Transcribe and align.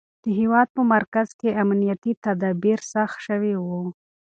د 0.23 0.25
هېواد 0.39 0.67
په 0.75 0.81
مرکز 0.93 1.27
کې 1.39 1.57
امنیتي 1.63 2.11
تدابیر 2.25 2.79
سخت 2.93 3.17
شوي 3.27 3.53
وو. 3.63 3.81